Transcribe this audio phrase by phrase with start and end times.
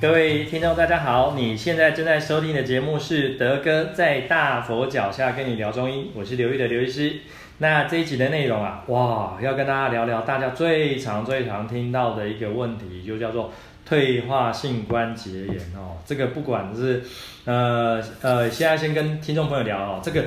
[0.00, 1.34] 各位听众，大家好！
[1.36, 7.16] 你现在正在收听的节目是德哥在大佛脚下跟你聊中医，我是刘玉的刘医师。
[7.58, 13.52] 那这一集的内容啊，哇，要跟大家聊聊大家最常、最常听到的一个问题，就叫做
[13.84, 15.98] 退化性关节炎哦。
[16.06, 17.02] 这个不管是
[17.44, 20.24] 呃呃，现在先跟听众朋友聊哦，这个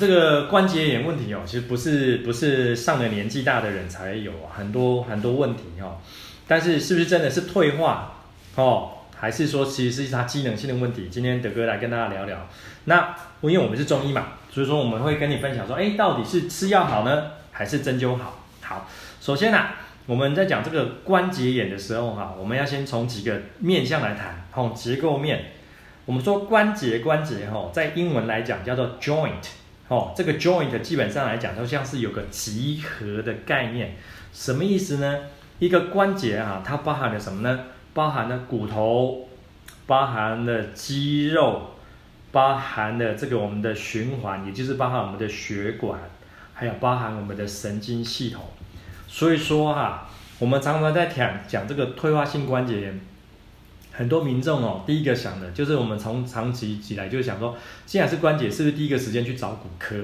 [0.00, 5.98] 这个关节炎问题哦，其实不是不是上了年纪大的人才有很多很多问题哦。
[6.48, 8.13] 但是是不是真的是退化？
[8.56, 11.08] 哦，还是说其实是它机能性的问题？
[11.10, 12.46] 今天德哥来跟大家聊聊。
[12.84, 18.38] 那因为我们是中医嘛，所以说我们会跟你分享说，哎，到底是吃药好呢，还是针灸好？
[18.62, 18.88] 好，
[19.20, 19.74] 首先啊，
[20.06, 24.44] 我们在讲这个关节炎的时候哈，我们要先从几个面向来谈。
[24.54, 25.46] 哦，结构面，
[26.04, 29.32] 我们说关节关节哈，在英文来讲叫做 joint。
[29.88, 33.96] 哦，这个 joint 基本上来讲就像是有个集合的概念。
[34.32, 35.18] 什么意思呢？
[35.58, 37.64] 一个关节啊，它包含了什么呢？
[37.94, 39.28] 包含了骨头，
[39.86, 41.70] 包含了肌肉，
[42.32, 46.00] 包含了这个我们的循环，也就是包含我们的血管，
[46.52, 48.42] 还有包含我们的神经系统。
[49.06, 50.08] 所以说哈、
[50.40, 53.00] 我们常常在讲讲这个退化性关节炎，
[53.92, 59.94] 很多民众哦，第一个想的就是我们从长期以来就是想说，既然是关节，是不是第一个时间去找骨科？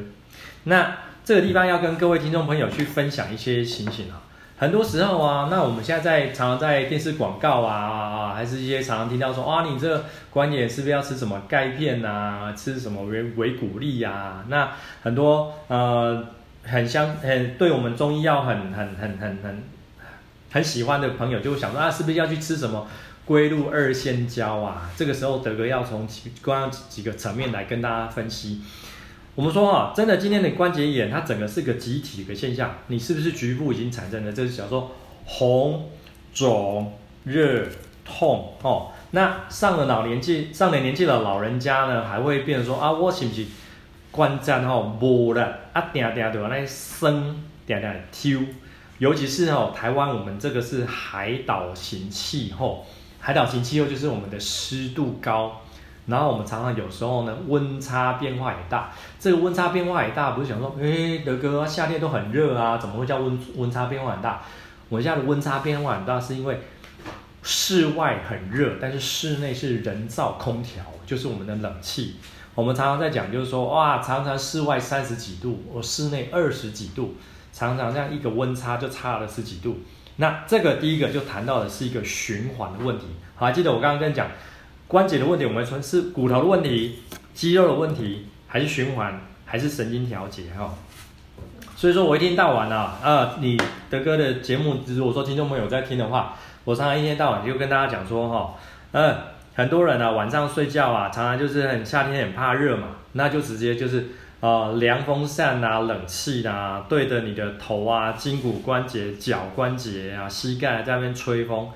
[0.64, 4.22] 那这个地方要跟各位听众朋友去分享一些情形啊。
[4.60, 14.44] 很多时候啊，那我们现在在常常在电视广告啊，还是一些常常听到说，啊，你这个关节是不是要吃什么钙片啊，吃什么维维骨力呀？
[14.48, 14.70] 那
[15.02, 16.22] 很多呃
[16.62, 19.62] 很相很对我们中医药很很很很很
[20.52, 22.86] 很喜欢的朋友就想说啊，是不是要去吃什么
[23.24, 24.90] 龟鹿二仙胶啊？
[24.94, 28.60] 这个时候德哥要从几关几个层面来跟大家分析。
[29.36, 34.32] 我们说啊，真的，今天的关节炎它整个是个集体的现象，你是不是局部已经产生了？
[34.32, 34.90] 这是叫做
[35.24, 35.88] 红、
[36.34, 36.92] 肿、
[37.24, 37.64] 热、
[38.04, 38.88] 痛哦。
[39.12, 43.46] 那上了老年纪、上了年纪的老人家呢，还会变成说啊，我是不是
[44.10, 45.80] 关节吼无了啊？
[45.92, 48.44] 点点的那生点点抽，
[48.98, 52.84] 尤其是哦，台湾我们这个是海岛型气候，
[53.20, 55.62] 海岛型气候就是我们的湿度高。
[56.10, 58.90] 然后我们常常有时候呢，温差变化也大。
[59.18, 64.42] 这个温差变化也大，不是想说，哎，德哥夏天都很热啊，怎么会叫温温差变化很大？
[64.88, 66.60] 我现在的温差变化很大，是因为
[67.42, 72.16] 室外很热，但是室内是人造空调，就是我们的冷气。
[72.56, 77.14] 我们常常在讲，就是说，哇，常常室外三十几度，我室内二十几度，
[77.52, 79.78] 常常这样一个温差就差了十几度。
[80.16, 83.06] 那这个第一个就谈到的是一个循环的问题。
[83.36, 84.26] 好，还记得我刚刚跟你讲。
[84.90, 86.98] 关节的问题，我们说是骨头的问题、
[87.32, 90.74] 肌肉的问题，还是循环，还是神经调节哈？
[91.76, 93.56] 所以说我一天到晚啊，啊，你
[93.88, 96.34] 德哥的节目，如果说听众朋友在听的话，
[96.64, 98.54] 我常常一天到晚就跟大家讲说哈，
[98.90, 99.16] 嗯，
[99.54, 104.08] 很多人啊晚上睡觉啊，常常就是很夏天很怕热嘛，那就直接就是
[104.40, 111.68] 呃凉风扇啊、冷气啊，对着你的头啊、筋骨关节、脚关节啊、膝盖在那边吹风。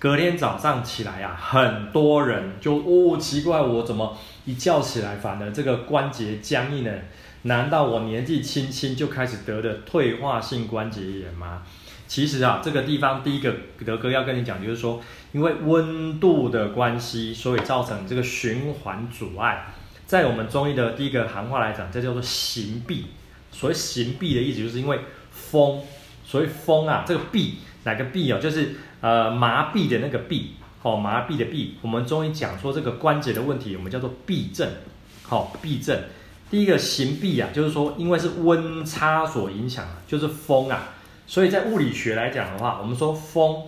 [0.00, 6.90] 隔天早上起来、啊，很多人就哦奇怪，我怎么一觉起来反而这个关节僵硬呢？
[7.42, 11.62] 难道我年纪轻轻就开始得的退化性关节炎吗？
[12.06, 13.52] 其实啊，这个地方第一个
[13.84, 15.00] 德哥要跟你讲，就是说，
[15.32, 19.66] 因为温度的关系，所以造成这个循环阻碍。
[20.06, 23.06] 在我们中医的第一个行话来讲，这叫做行闭。
[23.50, 25.00] 所谓行闭的意思，就是因为
[25.32, 25.80] 风，
[26.24, 28.76] 所以风啊，这个闭哪个闭哦，就是。
[29.00, 30.46] 呃，麻痹的那个痹，
[30.80, 31.70] 好、麻痹的痹。
[31.82, 34.68] 我们中医讲说这个关节的问题，我们叫做痹症，
[35.22, 35.96] 好、哦，痹症。
[36.50, 40.88] 第一个行闭啊，就是说因为是温差所影响，就是风啊，
[41.26, 43.64] 所以在物理学来讲的话，我们说风，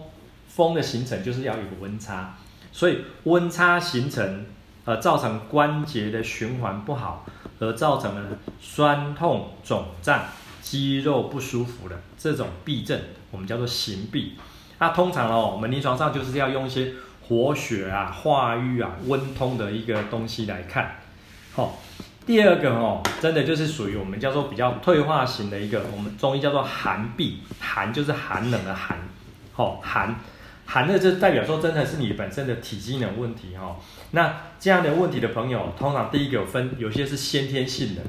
[0.48, 2.36] 风的形成就是要有温差，
[2.72, 4.47] 所以温差形成，
[4.86, 7.26] 呃，造成关节的循环不好，
[7.58, 10.24] 而造成了酸痛、肿胀、
[10.62, 12.98] 肌肉不舒服的这种痹症，
[13.30, 14.32] 我们叫做行闭。
[14.80, 16.94] 那通常哦，我们临床上就是要用一些
[17.28, 20.97] 活血啊、化瘀啊、温通的一个东西来看。
[21.53, 21.78] 好、
[22.27, 28.98] 第二个哦，真的就是属于我们叫做比较退化型的一个，我们中医叫做寒痹，寒就是寒冷的寒。
[29.53, 30.16] 好、哦，寒
[30.65, 33.77] 寒的就代表说真的是你本身的体机能问题哈、哦。
[34.12, 38.00] 那这样的问题的朋友，通常第一个分，有些是先天性的，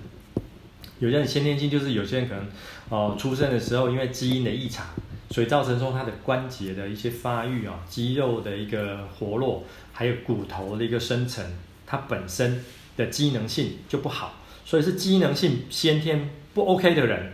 [1.00, 2.46] 有些人先天性就是有些人可能
[2.88, 4.86] 哦出生的时候因为基因的异常。
[5.32, 9.64] 所以造成说它的关节的一些发育啊，肌肉的一个活络，
[9.94, 11.44] 还有骨头的一个生成，
[11.88, 12.64] 它本身
[12.98, 14.34] 的机能性就不好，
[14.66, 17.32] 所以是机能性先天不 OK 的人，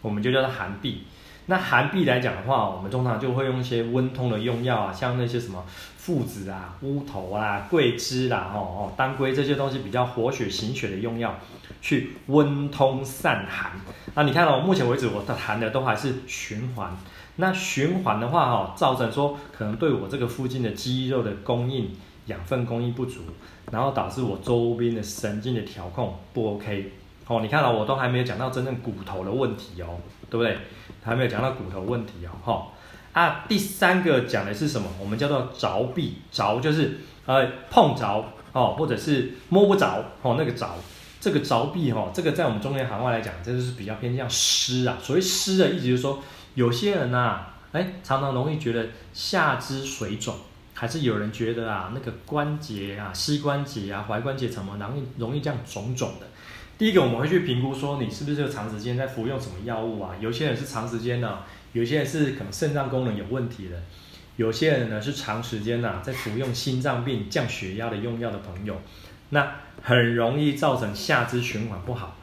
[0.00, 0.98] 我们就叫做寒痹。
[1.46, 5.64] 那寒痹来讲的话，我们通常就会用一些温通的用药啊，像那些什么
[5.96, 11.36] 附子啊、乌头啊、桂枝啦、哦哦当归这些东西比较活血行血的用药，
[11.82, 13.72] 去温通散寒。
[14.14, 16.96] 那你看到、目前为止我的谈的都还是循环。
[17.40, 21.90] 那循环的话，哈，造成说可能对我这个附近的肌肉的供应
[22.26, 23.22] 养分供应不足，
[23.72, 26.92] 然后导致我周边的神经的调控不 OK。
[27.26, 29.98] 哦，你看到、哦、我都还没有讲到真正骨头的问题哦，
[30.28, 30.56] 对不对？
[31.02, 32.66] 还没有讲到骨头问题哦，哈、哦。
[33.12, 34.86] 啊，第三个讲的是什么？
[35.00, 40.68] 我们叫做着壁，着就是呃碰着哦，或者是摸不着哦，那个着，
[41.20, 44.98] 这个着壁哈，这个在我们中原行话来讲，这就是比较偏向湿啊。
[45.00, 46.22] 所谓湿的意思就是说。
[46.54, 50.34] 有些人呐、啊，哎，常常容易觉得下肢水肿，
[50.74, 56.26] 还是有人觉得啊，那个关节啊，膝关节啊，踝关节怎么容易容易这样肿肿的？
[56.76, 60.14] 第一个我们会去评估说，你是不是长时间在服用什么药物啊？
[60.18, 61.40] 有些人是长时间呢，
[61.72, 63.76] 有些人是可能肾脏功能有问题的，
[64.36, 68.80] 有些人呢是长时间呐在服用心脏病降血压的用药的朋友，
[69.28, 72.16] 那很容易造成下肢循环不好。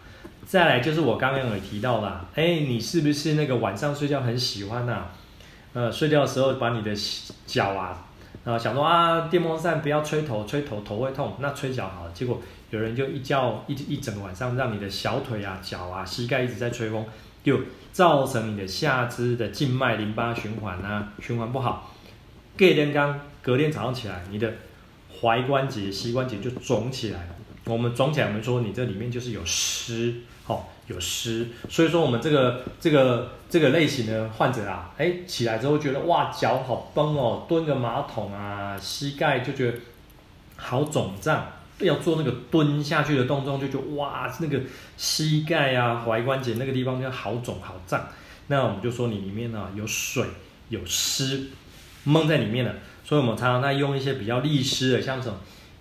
[0.47, 5.11] 再来就是我刚刚有提到啦，哎，你是不是那个晚上睡觉很喜欢呐、啊？
[5.73, 6.95] 呃，睡觉的时候把你的
[7.45, 8.07] 脚啊，
[8.45, 12.11] 啊，想说啊，电风扇不要吹头，吹头头会痛，那吹脚好了。
[12.13, 17.05] 结果有人就一觉一一整晚上，让你的小腿啊、脚啊、膝盖一直在吹风，
[17.43, 17.59] 就
[17.91, 21.93] 造成你的下肢的静脉淋巴循环啊，循环不好。
[22.57, 24.53] 隔天刚隔天早上起来，你的
[25.21, 27.27] 踝关节、膝关节就肿起来。
[27.65, 30.21] 我们肿起来，我们说你这里面就是有湿。
[30.87, 39.77] 有湿，所以说我们这个这个这个类型的患者啊，哎，起来之后觉得哇，脚好绷哦，蹲个马桶啊，膝盖就觉得
[40.55, 41.45] 好肿胀，
[41.79, 44.61] 要做那个蹲下去的动作，就觉得哇，那个
[44.95, 48.07] 膝盖啊、踝关节那个地方就好肿好胀。
[48.47, 50.25] 那我们就说你里面呢、有水
[50.69, 51.49] 有湿
[52.05, 52.73] 蒙在里面了，
[53.03, 55.37] 所以我们常常在用一些比较利湿的，像什么。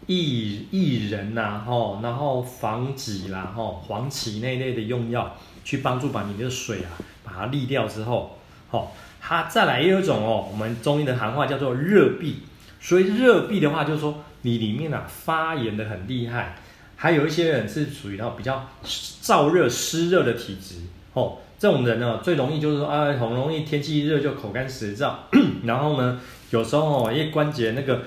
[0.06, 6.94] 薏薏仁呐，吼，然后防己啦，吼，黄芪那类的用药，去帮助把你的水啊，
[7.24, 8.38] 把它利掉之后，
[8.70, 12.34] 吼，它再来有一种哦，我们中医的行话叫做热痹，
[12.80, 16.56] 所以热痹的话，就是说你里面啊发炎的很厉害，
[16.94, 20.76] 还有一些人是属于那比较燥热湿热的体质，
[21.14, 25.14] 吼，这种人呢最容易就是说啊，很容易天气一热就口干舌燥，
[25.66, 26.20] 然后呢，
[26.50, 28.02] 有时候哦，因为关节那个。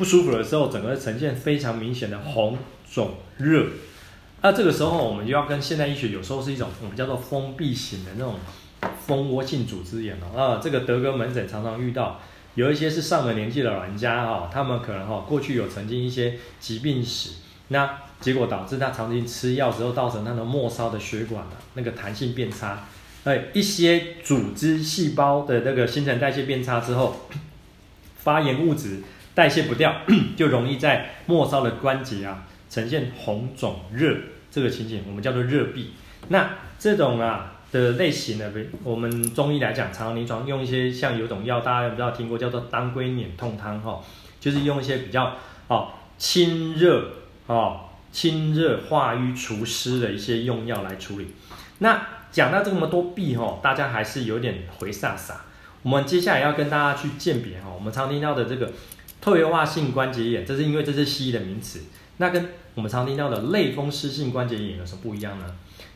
[0.00, 2.56] 不舒服的时候，整个呈现非常明显的红
[2.90, 3.66] 肿热。
[4.40, 8.36] 那这个时候，我们就要跟现代医学有时候是一种我们叫做封闭型的那种
[9.06, 10.34] 蜂窝性组织炎哦。
[10.34, 12.18] 啊，这个德哥门诊常常遇到，
[12.54, 17.32] 有一些是上了年纪的老人家哈，他们可能哈过去有曾经一些疾病史，
[17.68, 22.88] 那结果导致他长期吃药之后，造成他的末梢的血管啊那个弹性变差，
[23.24, 27.16] 哎，一些组织细胞的那个新陈代谢变差之后，
[28.16, 29.02] 发炎物质。
[29.40, 30.02] 代谢不掉，
[30.36, 34.14] 就容易在末梢的关节啊呈现红肿热
[34.50, 35.86] 这个情景，我们叫做热痹。
[36.28, 38.52] 那这种啊的类型呢，
[38.84, 44.04] 我们中医来讲，常常临床用一些像有种药，大家有知道听过，叫做当归碾痛汤哈，
[44.38, 45.34] 就是用一些比较
[45.68, 45.88] 哦
[46.18, 47.02] 清热
[47.46, 47.80] 哦
[48.12, 51.28] 清热化瘀除湿的一些用药来处理。
[51.78, 55.32] 那讲到这么多痹哈，大家还是有点回煞煞。
[55.82, 58.70] 我们接下来要跟大家去鉴别哈，我们常听到的这个。
[59.20, 61.80] 退化性关节炎，这是因为这是西医的名词。
[62.16, 65.44] 那跟我们常听到的类风湿性关节炎有什么不一样呢？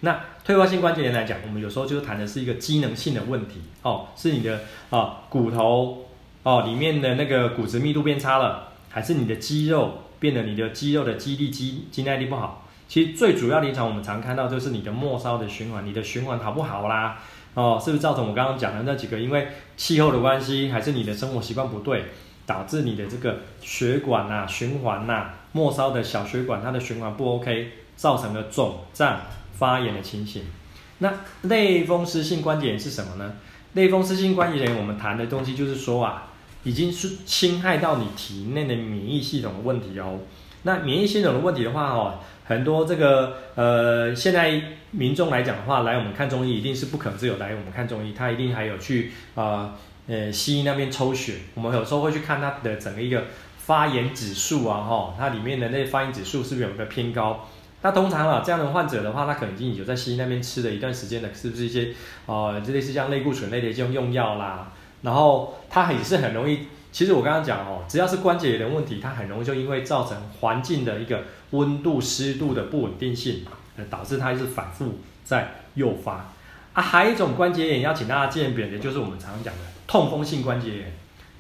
[0.01, 6.07] 那退化性关节炎来讲，我们有时候就谈的是一个机能性的问题哦，是你的啊、骨头
[6.43, 12.67] 哦里面的那个骨质密度变差了，还是你的肌肉变得你的肌肉的肌力肌肌耐力不好？
[12.87, 17.19] 其实最主要的一场我们常看到就是你的末梢的循环，你的循环好不好啦？
[17.55, 19.19] 哦，是不是造成我刚刚讲的那几个？
[19.19, 22.05] 因为气候的关系，还是你的生活习惯不对？
[22.47, 29.21] 导致你的这个血管呐、循环呐、末梢的小血管它的循环不 OK，造成了肿胀
[29.57, 30.45] 发炎的情形。
[30.99, 33.35] 那类风湿性关节炎是什么呢？
[33.73, 36.29] 类风湿性关节炎我们谈的东西就是说啊，
[36.63, 40.21] 已经是侵害到你体内的免疫系统的问题哦。
[40.63, 49.75] 那免疫系统的问题的话哦，很多这个呃现在民众来讲的话，来我们看中医一定是不可能只有来我们看中医，他一定还有去啊。
[50.07, 53.25] 呃，西医那边抽血，我们有时候会去看它的整个一个
[53.59, 57.49] 发炎指数啊，哈，它里面的那发炎指数是不是有个偏高？
[57.83, 61.93] 那通常啊，这样的患者的话，他可能已经有在西医那边吃了一段时间了，是不是一些
[62.25, 64.73] 呃，类似像类固醇类的这种用药啦？
[65.03, 73.45] 然后它也是很容易，其实我刚刚讲哦，只要是关节炎的问题，它很容易就因为造成环境的一个温度湿度的不稳定性，
[73.77, 76.31] 呃，导致它一直反复在诱发。
[76.73, 80.97] 啊，还有一种关节炎要请大家鉴别的，就是我们常常讲的痛风性关节炎。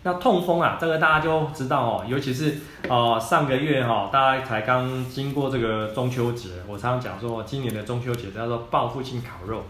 [0.06, 9.64] 那痛风啊，这个大家就知道哦，尤其是呃上个月哈、哦，大家才刚经过这个中秋节，我常常讲说，今年的中秋节叫做报复性烤肉，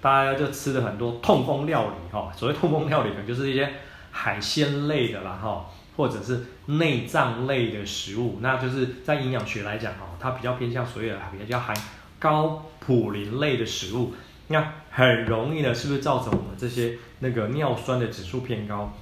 [0.00, 2.32] 大家就吃了很多痛风料理哈、哦。
[2.36, 3.68] 所谓痛风料理呢，就是一些
[4.12, 11.76] 海鲜类的啦哈、或者是内脏类的食物，那就是在营养学来讲哈，它比较偏向所谓的比较含
[12.20, 14.14] 高普林类的食物，
[14.46, 18.92] 那很容易呢，是不是造成我们这些那个尿酸的指数偏高？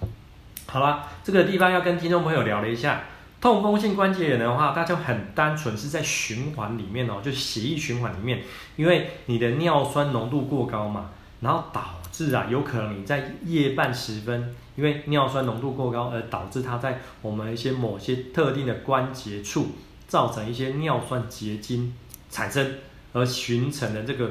[0.66, 3.02] 好了，这个地方要跟听众朋友聊了一下，
[3.40, 8.42] 痛风性关节炎的话，它就很单纯是在循环里面哦，就血液循环里面，
[8.76, 19.72] 因为你的尿酸浓度过高嘛，然后导致啊，有可能你在夜半时分，因为尿酸浓度过高而导致它在我们一些某些特定的关节处
[20.06, 21.92] 造成一些尿酸结晶
[22.30, 22.74] 产生，
[23.12, 24.30] 而形成的这个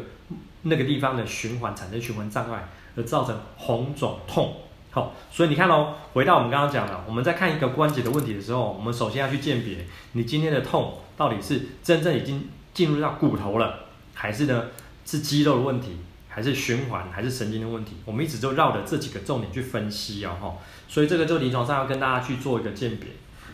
[0.64, 4.56] 那个地方的循环产生循环障碍，而造成红肿痛。
[4.92, 13.82] 好，所以你看哦，回到我们刚刚讲的，我们在看一个关节的问题的时候，我们首先要去鉴别你今天的痛到底是真正已经进入到骨头了，
[14.16, 14.66] 还是呢
[15.06, 15.98] 是肌肉的问题，
[16.28, 17.98] 还是循环，还是神经的问题？
[18.04, 20.54] 我们一直就绕着这几个重点去分析哦，哈。
[20.88, 23.10] 所以这个就临床上要跟大家去做一个鉴别。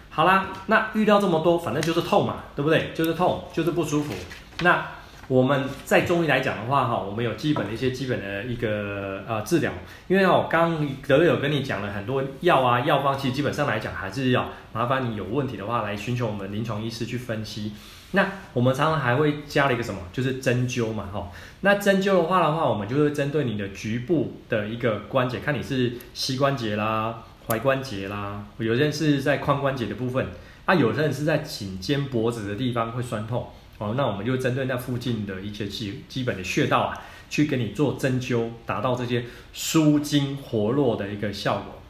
[0.10, 2.94] 好啦，那遇到这么多，反正就是痛嘛，对不对？
[2.96, 4.14] 就是痛，就是不舒服。
[4.62, 4.88] 那
[5.28, 9.72] 我们在中医来讲的话，哈，我们有基本的一些基本的一个呃治疗，
[10.08, 17.74] 因为哦，刚刚德有跟你讲了很多药啊，药方其实基本上来讲还是要麻烦你有问题的话来寻求我们临床医师去分析。
[18.12, 21.32] 那我们常常还会加了一个什么，就是针灸嘛，哈。
[21.62, 30.28] 那针灸的话的话，我们就是针对你的局部的一个关节，看你是膝关节啦、踝关节啦，有些人是在髋关节的部分，
[30.66, 33.50] 啊，有些人是在颈肩脖子的地方会酸痛。
[33.78, 36.98] 哦，那我们就针对那附近的一些基基本的穴道啊，
[37.30, 41.82] 去给你做针灸，达到这些舒筋活络的一个效果。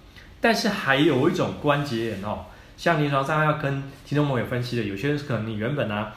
[0.41, 6.15] 但是还有一种关节炎哦，像临床上要跟听众朋友分析的，有些人可能你原本呢、啊、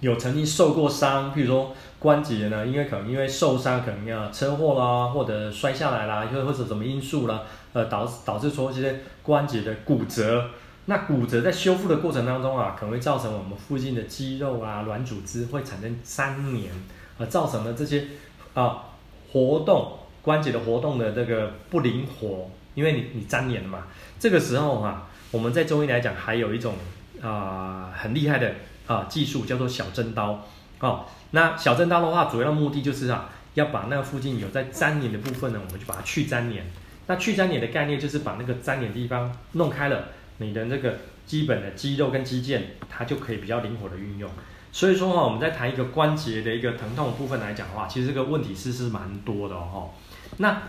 [0.00, 10.50] 有曾经受过伤，譬如说关节呢，因为可能因为受伤，可能要车祸啦，或者摔下来啦，又或者什么因素啦，呃，导导致说这些关节的骨折。
[10.88, 16.70] 那骨折在修复的过程当中啊，可能会造成我们附近的肌肉啊、软组织会产生粘连，
[17.18, 18.06] 而造成了这些
[18.54, 18.84] 啊
[19.32, 23.88] 活动关节的活动的这个不灵活，因为你你粘连了嘛。
[24.20, 26.74] 这个时候啊，我们在中医来讲还有一种
[27.20, 28.54] 啊很厉害的
[28.86, 30.46] 啊技术叫做小针刀
[30.78, 31.04] 哦。
[31.32, 36.64] 那小针刀的话，主要目的就是啊要把那附近有在粘连的部分呢，我们就把它去粘连。
[37.08, 40.04] 那去粘连的概念就是把那个粘连的地方弄开了。
[40.38, 44.30] 你的这个基本的肌肉跟肌腱，它就可以比较灵活的运用。
[44.72, 49.90] 所以说哈，我们在谈一个关节的一个疼痛部分来讲的话，其实这个问题是是蛮多的哦。
[50.36, 50.62] 那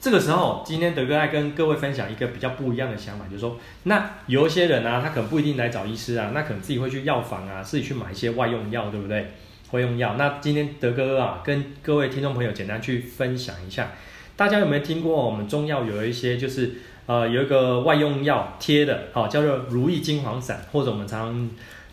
[0.00, 9.30] 这个时候，今天德哥来跟各位分享一个比较不一样的想法，就是说，那有一些人啊，他可能不一定来找医师啊，那可能自己会去药房啊，自己去买一些外用药，对不对？
[9.68, 10.16] 会用药。
[10.18, 13.92] 那今天德哥啊，跟各位听众朋友简单去分享一下，
[14.34, 16.72] 大家有没有听过我们中药有一些就是。
[17.06, 21.50] 呃，有一个外用药贴的，好、叫做如意金黄散，或者我们常常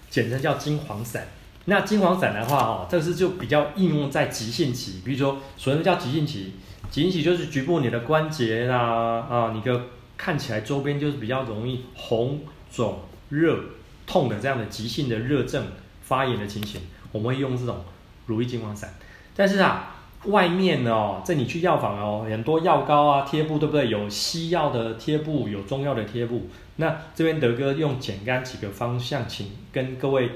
[0.10, 1.28] 简称叫金黄散。
[1.66, 6.54] 那金黄散的话，哦，这是就比较应用在急性期，比如说，所谓叫急性期，
[6.90, 9.82] 急性期就是局部你的关节啦，啊，你的
[10.18, 12.40] 看起来周边就是比较容易红
[12.72, 13.00] 肿
[13.30, 13.60] 热
[14.08, 15.66] 痛的这样的急性的热症
[16.02, 17.84] 发炎的情形，我们会用这种
[18.26, 18.94] 如意金黄散。
[19.36, 19.98] 但是啊。
[20.26, 23.90] 外面哦，在你去药房哦，很多药膏啊、贴布，对不对？
[23.90, 26.48] 有西药的贴布，有中药的贴布。
[26.76, 30.30] 那这边德哥用简单几个方向，请跟各位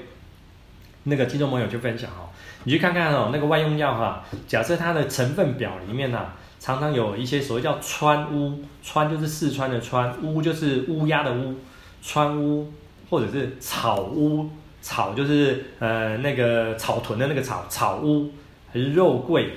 [1.04, 2.26] 那个听众朋友去分享哦。
[2.64, 11.54] 你去看看哦，那个外用药哈，假设它的成分表里面呢，常常有一些所谓叫川乌，川就是四川的川，乌就是乌鸦的乌，
[12.02, 12.72] 川乌
[13.08, 14.50] 或者是草乌，
[14.82, 18.32] 草就是呃那个草屯的那个草，草乌
[18.72, 19.52] 还是肉桂。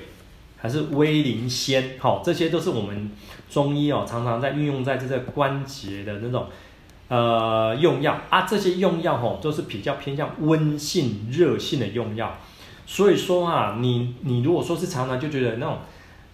[0.62, 3.10] 还是威灵仙，好，这些都是我们
[3.50, 6.48] 中医哦，常常在运用在这个关节的那种
[7.08, 8.42] 呃用药啊。
[8.42, 12.36] 这些用药吼都是比较偏向温性、热性的用药。
[12.86, 15.78] 所以说啊，你你如果说是常常就觉得那种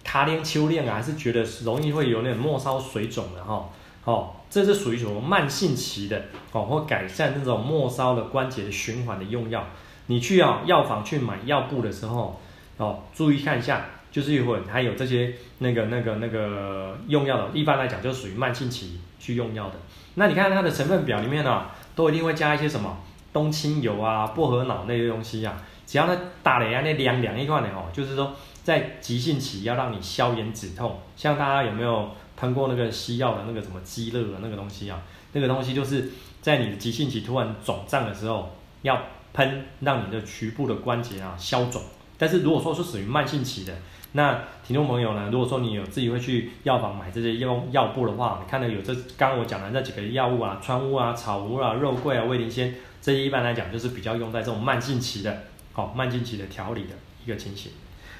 [0.02, 3.68] 卡连秋练啊，还是觉得容易会有那种末梢水肿的哈，
[4.04, 9.64] 哦，这是属于什么慢性期的哦，或改善那种末梢的关节的循环的用药。
[10.08, 12.40] 你去啊药房去买药布的时候
[12.78, 13.86] 哦，注意看一下。
[14.16, 19.74] 就是一会还有这些那个那个那个用药的，一般来讲就属于慢性期去用药的。
[20.14, 22.96] 那你看它的成分表里面呢、啊，都一定会加一些什么
[23.30, 25.62] 冬青油啊、薄荷脑那些东西啊。
[25.84, 30.98] 只要它打雷啊，那凉凉一块的哦，就是说在急性期要让你消炎止痛。
[31.14, 35.02] 像大家有没有喷过那个西药的那个什么鸡乐的那个东西啊？
[35.32, 38.98] 那个东西就是在你的急性期突然肿胀的时候要
[39.34, 41.82] 喷，让你的局部的关节啊消肿。
[42.16, 43.74] 但是如果说是属于慢性期的，
[44.12, 55.42] 那听众朋友呢，如果说你有自己会去药房买这些药药布的话，你看到有这刚我讲的那几个药物啊，川乌啊、草乌啊、肉桂啊、威灵仙，这些一般来讲就是比较用在这种慢性期的，
[55.74, 56.94] 好、哦，慢性期的调理的
[57.24, 57.72] 一个情形。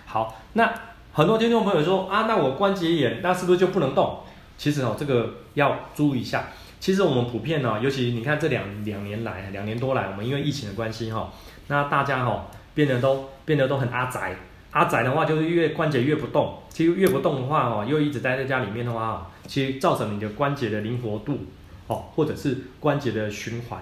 [0.05, 0.71] 好，那
[1.13, 4.21] 很多听众朋友说啊，那我关节炎，那是不是就不能动？
[4.59, 6.49] 其实哦，这个要注意一下。
[6.79, 11.33] 其实我们普遍呢，尤其你看这两两年来，两年多来，我们因为疫情的关系哈，
[11.69, 14.37] 那大家哈变得都变得都很阿宅。
[14.77, 16.59] 阿宅的话，就是越关节越不动。
[16.69, 21.47] 其实越不动的话，哦，又一直待在家里面的话，其实造成你的关节的灵活度，
[21.87, 23.81] 哦，或者是关节的循环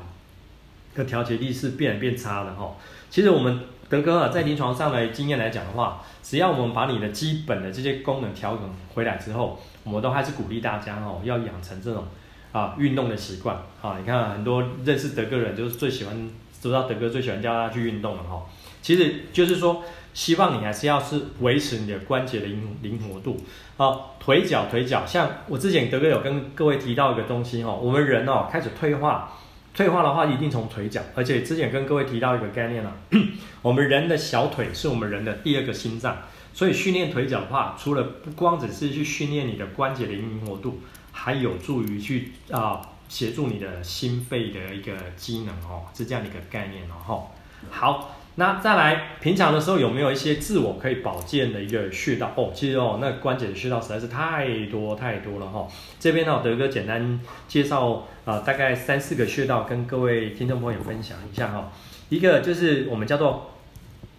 [0.94, 2.76] 的调节力是变变差的，哈。
[3.10, 3.58] 其实我们
[3.88, 12.04] 德哥啊，在临床上的经验来讲的话，只要我们把你的基本的这些功能调整回来之后，我们都还是鼓励大家，哦，要养成这种
[12.52, 13.56] 啊运动的习惯。
[13.82, 16.30] 啊，你看很多认识德哥人，就是最喜欢，
[16.62, 18.40] 知道德哥最喜欢叫他去运动了，哈。
[18.80, 19.82] 其实就是说。
[20.14, 23.37] 希望你还是要是维持你的关节的灵灵活度
[23.76, 29.33] 啊，腿脚腿脚，像我之前德哥有跟各位提到一个东西哈，我们人哦开始退化，
[29.75, 32.92] 退化的话一定从腿脚，而且之前跟各位提到一个概念啊，
[33.61, 36.16] 我们人的小腿是我们人的第二个心脏，
[36.52, 40.80] 所以训练腿脚的话，除了不光只是去训练你的关节的灵活度，
[41.11, 47.26] 还有助于去啊协助你的心肺的一个机能哦，是这样的一个概念哦，
[47.68, 48.14] 好。
[48.36, 52.50] 那再来，平常的时候有没有一些自我可以保健的一个穴道哦？
[52.52, 55.68] 其实哦，那关节的穴道实在是太多太多了哈、哦。
[56.00, 61.64] 这边呢，德哥简单介绍啊、大概三四个穴道跟各位听众朋友分享一下哈、哦。
[62.08, 63.52] 一个就是我们叫做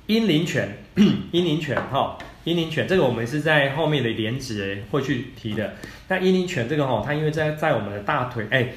[0.07, 0.77] 阴陵泉，
[1.33, 5.73] 阴陵泉哈，阴陵泉这个我们是在后面的连结会去提的。
[6.07, 8.69] 那阴陵泉这个哈、哦，它因为在在我们的大腿哎，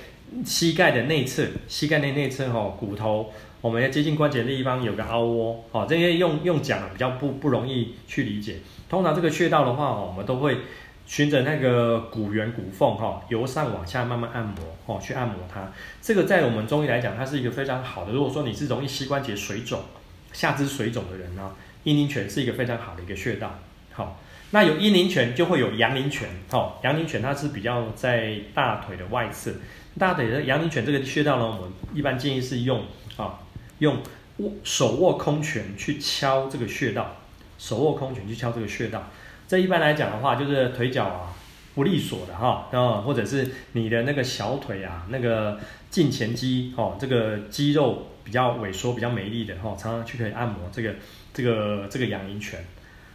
[0.44, 3.32] 膝盖的内侧，膝盖的内侧哈、哦，骨头。
[3.60, 8.58] 我们要接近关节的地方有个凹窝，哦，这些用用讲比较不不容易去理解。
[8.88, 10.58] 通常这个穴道的话，哦，我们都会
[11.06, 14.54] 循着那个骨缘骨缝，哈，由上往下慢慢按摩，
[14.86, 15.72] 哦，去按摩它。
[16.00, 18.12] 这个在我们中医来讲，它是一个非常好的。
[18.12, 19.80] 如果说你是容易膝关节水肿、
[20.32, 23.58] 下肢水肿的人呢，阴陵泉是一个非常好的一个穴道。
[23.92, 24.20] 好，
[24.52, 29.52] 那有阴陵泉就会有阳陵泉，好，阳陵泉它是比较在大腿的外侧。
[29.98, 32.82] 大腿的阳陵泉这个穴道呢，我们一般建议是用，
[33.16, 33.40] 啊。
[33.78, 34.02] 用
[34.38, 37.16] 握手握空拳去敲这个穴道，
[37.58, 39.10] 手握空拳去敲这个穴道。
[39.46, 41.34] 这一般来讲的话，就是腿脚啊
[41.74, 45.58] 不利索的哈，然后，或者是你的那个小腿啊，那个
[45.90, 50.94] 胫前肌哦，这个肌肉比较萎缩、比较没力的哈，常常去可以按摩这个
[51.32, 52.64] 这个这个阳陵泉。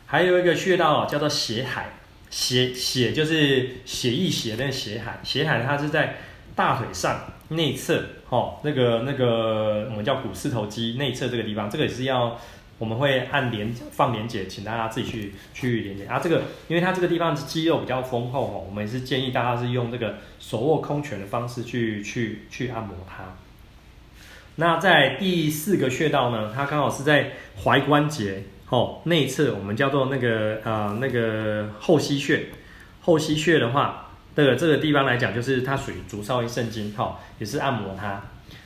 [0.06, 1.90] 还有一个穴道叫做血海，
[2.30, 6.18] 血血就是血液血那个血海，血海它是在
[6.56, 8.04] 大腿上内侧。
[8.30, 12.36] 哦，那个那个我们叫股四头肌内侧这个地方，这个也是要
[12.80, 16.20] 我们会按连放连结，请大家自己去去连结啊。
[16.20, 23.24] 这个因为它这个地方是肌肉比较丰厚哦，我们也是建议大家是用这个手握空拳的方式去去去按摩它。
[24.56, 32.48] 那在第四个穴道呢，它刚好是在踝关节哦内侧，我们叫做那个啊、呃、那个后溪穴。
[33.02, 34.03] 后溪穴的话。
[34.36, 38.22] 这个这个地方来讲，就是它属于足少阴肾经，哈，也是按摩它，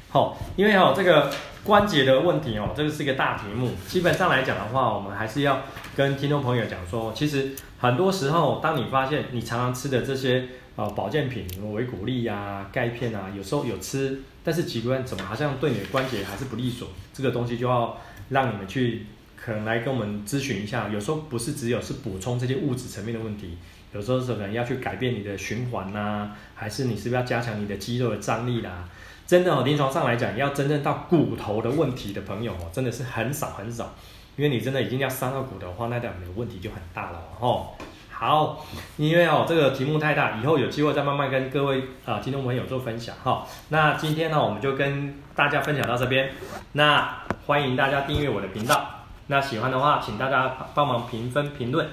[0.09, 1.29] 好，因为哈这个
[1.63, 3.71] 关节的问题哦，这个是一个大题目。
[3.87, 5.61] 基本上来讲的话，我们还是要
[5.95, 17.97] 跟听众朋友讲说，其实很多时候，当你发现你常常吃的这些呃保健品，维骨力呀、钙片啊，有时候有吃，但是几个人怎么好像对你的关节还是不利索，这个东西就要
[18.29, 20.87] 让你们去可能来跟我们咨询一下。
[20.87, 23.57] 有时候不是只有是补充这些物质层面的问题。
[23.93, 28.83] 有时候是可能要去改变你的循环呐、还是你是不是要加强你的肌肉的张力啦？
[29.25, 33.93] 真的哦，临床上来讲，要真正到骨头的问题的朋友哦，真的是很少很少，
[34.35, 37.67] 因为你真的已经要伤到骨头的话，那代表你的问题就很大了哦。
[38.09, 43.43] 好，因为哦这个题目太大，以后有机会再慢慢跟各位啊听众朋友做分享哈、哦。
[43.69, 46.31] 那今天呢，我们就跟大家分享到这边。
[46.71, 51.85] 那欢迎大家订阅我的频道，那喜欢的话，请大家帮忙评分评论。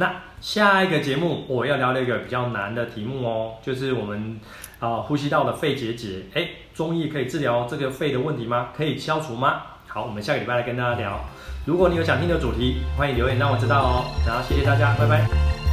[0.00, 4.38] 那下一个节目我要聊了一个比较难的题目哦，就是我们
[4.78, 8.68] 啊、呃、呼吸道的肺结节，哎，中医可以治疗这个肺的问题吗？
[8.76, 9.60] 可以消除吗？
[9.88, 11.18] 好，我们下个礼拜来跟大家聊。
[11.66, 14.04] 如果你有想听的主题，欢迎留言让我知道哦。
[14.24, 15.67] 然后谢谢大家，拜拜。